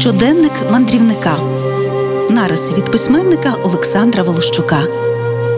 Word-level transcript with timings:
Щоденник 0.00 0.52
мандрівника. 0.70 1.38
Нариси 2.30 2.74
від 2.74 2.84
письменника 2.84 3.54
Олександра 3.64 4.22
Волощука. 4.22 4.82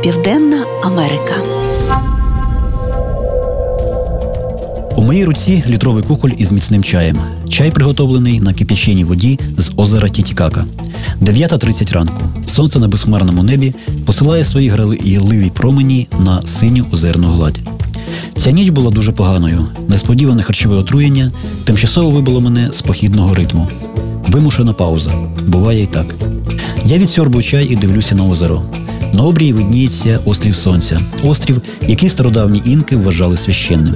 Південна 0.03 0.64
Америка. 0.84 1.34
У 4.96 5.02
моїй 5.02 5.24
руці 5.24 5.64
літровий 5.66 6.02
кухоль 6.02 6.30
із 6.38 6.52
міцним 6.52 6.84
чаєм. 6.84 7.18
Чай 7.48 7.70
приготовлений 7.70 8.40
на 8.40 8.54
кип'яченій 8.54 9.04
воді 9.04 9.38
з 9.58 9.71
озера 9.76 10.08
Тітікака. 10.08 10.64
9.30 11.22 11.92
ранку. 11.92 12.22
Сонце 12.46 12.78
на 12.78 12.88
безхмарному 12.88 13.42
небі 13.42 13.74
посилає 14.06 14.44
свої 14.44 14.69
граливі 14.69 15.51
промені 15.54 16.09
на 16.19 16.42
синю 16.42 16.84
озерну 16.92 17.27
гладь. 17.27 17.60
Ця 18.37 18.51
ніч 18.51 18.69
була 18.69 18.91
дуже 18.91 19.12
поганою. 19.12 19.66
Несподіване 19.88 20.42
харчове 20.42 20.77
отруєння 20.77 21.32
тимчасово 21.64 22.10
вибило 22.10 22.41
мене 22.41 22.73
з 22.73 22.82
похідного 22.82 23.34
ритму. 23.34 23.69
Вимушена 24.29 24.73
пауза. 24.73 25.12
Буває 25.46 25.83
і 25.83 25.87
так. 25.87 26.06
Я 26.84 26.98
відсьорбую 26.98 27.45
чай 27.45 27.66
і 27.70 27.77
дивлюся 27.77 28.15
на 28.15 28.24
озеро. 28.24 28.62
На 29.12 29.23
обрії 29.23 29.52
видніється 29.52 30.19
острів 30.24 30.56
Сонця, 30.56 31.01
острів, 31.24 31.62
який 31.88 32.09
стародавні 32.09 32.62
інки 32.65 32.96
вважали 32.96 33.37
священним. 33.37 33.95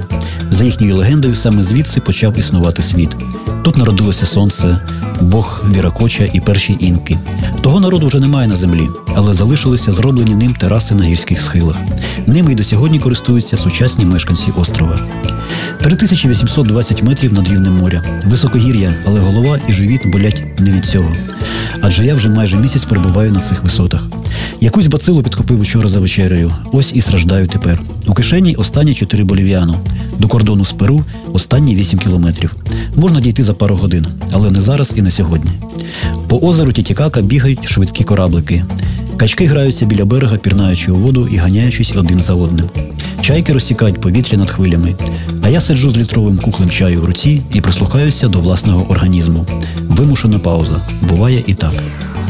За 0.49 0.63
їхньою 0.63 0.95
легендою, 0.95 1.35
саме 1.35 1.63
звідси 1.63 1.99
почав 1.99 2.39
існувати 2.39 2.81
світ. 2.81 3.15
Тут 3.63 3.77
народилося 3.77 4.25
сонце, 4.25 4.79
Бог 5.21 5.63
Віракоча 5.75 6.29
і 6.33 6.39
перші 6.39 6.77
інки. 6.79 7.17
Того 7.69 7.79
народу 7.79 8.07
вже 8.07 8.19
немає 8.19 8.47
на 8.47 8.55
землі, 8.55 8.89
але 9.15 9.33
залишилися 9.33 9.91
зроблені 9.91 10.35
ним 10.35 10.53
тераси 10.53 10.95
на 10.95 11.03
гірських 11.03 11.41
схилах. 11.41 11.75
Ними 12.27 12.51
й 12.51 12.55
до 12.55 12.63
сьогодні 12.63 12.99
користуються 12.99 13.57
сучасні 13.57 14.05
мешканці 14.05 14.51
острова. 14.57 14.99
3820 15.81 17.03
метрів 17.03 17.33
над 17.33 17.47
рівнем 17.47 17.77
моря. 17.77 18.03
Високогір'я, 18.25 18.93
але 19.07 19.19
голова 19.19 19.59
і 19.67 19.73
живіт 19.73 20.07
болять 20.07 20.59
не 20.59 20.71
від 20.71 20.85
цього. 20.85 21.11
Адже 21.81 22.05
я 22.05 22.15
вже 22.15 22.29
майже 22.29 22.57
місяць 22.57 22.85
перебуваю 22.85 23.31
на 23.31 23.39
цих 23.39 23.63
висотах. 23.63 24.03
Якусь 24.61 24.87
бацилу 24.87 25.23
підхопив 25.23 25.59
учора 25.59 25.89
за 25.89 25.99
вечерею. 25.99 26.51
Ось 26.71 26.91
і 26.93 27.01
страждаю 27.01 27.47
тепер. 27.47 27.81
У 28.07 28.13
кишені 28.13 28.55
останні 28.55 28.93
4 28.93 29.23
болів'яну. 29.23 29.75
До 30.19 30.27
кордону 30.27 30.65
з 30.65 30.71
Перу 30.71 31.03
останні 31.33 31.75
8 31.75 31.99
кілометрів. 31.99 32.55
Можна 32.95 33.19
дійти 33.19 33.43
за 33.43 33.53
пару 33.53 33.75
годин, 33.75 34.05
але 34.31 34.51
не 34.51 34.61
зараз 34.61 34.93
і 34.95 35.01
не 35.01 35.11
сьогодні. 35.11 35.51
По 36.29 36.37
озеру 36.37 36.71
Тітікака 36.71 37.21
бігають 37.21 37.67
швидкі 37.67 38.03
кораблики. 38.03 38.65
Качки 39.17 39.45
граються 39.45 39.85
біля 39.85 40.05
берега, 40.05 40.37
пірнаючи 40.37 40.91
у 40.91 40.95
воду 40.95 41.27
і 41.31 41.37
ганяючись 41.37 41.95
один 41.95 42.21
за 42.21 42.33
одним. 42.33 42.65
Чайки 43.21 43.53
розсікають 43.53 44.01
повітря 44.01 44.37
над 44.37 44.49
хвилями. 44.49 44.95
А 45.43 45.49
я 45.49 45.61
сиджу 45.61 45.91
з 45.91 45.97
літровим 45.97 46.37
кухлем 46.37 46.69
чаю 46.69 47.01
в 47.01 47.05
руці 47.05 47.41
і 47.53 47.61
прислухаюся 47.61 48.27
до 48.27 48.39
власного 48.39 48.91
організму. 48.91 49.45
Вимушена 49.87 50.39
пауза. 50.39 50.81
Буває 51.09 51.43
і 51.47 51.53
так. 51.53 51.73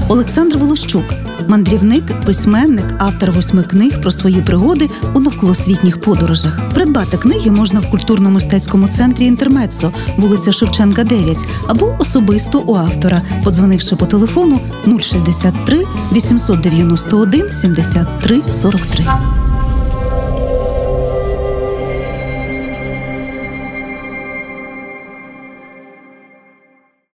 Олександр 0.08 0.58
Волощук, 0.58 1.04
мандрівник, 1.48 2.04
письменник, 2.26 2.86
автор 2.98 3.32
восьми 3.32 3.64
книг 3.64 4.02
про 4.02 4.12
свої 4.12 4.42
пригоди 4.42 4.90
у 5.14 5.20
навколосвітніх 5.20 6.02
подорожах. 6.02 6.60
Придбати 6.74 7.18
книги 7.18 7.52
можна 7.52 7.80
в 7.80 7.92
культурно-мистецькому 7.92 8.88
центрі 8.88 9.26
Інтермецо, 9.26 9.92
вулиця 10.18 10.52
Шевченка, 10.52 11.04
9, 11.04 11.46
або 11.68 11.96
особисто 12.00 12.60
у 12.60 12.76
автора, 12.76 13.22
подзвонивши 13.44 13.96
по 13.96 14.06
телефону 14.06 14.60
063 15.00 15.84
891 16.12 17.52
73 17.52 18.42
43. 18.52 19.06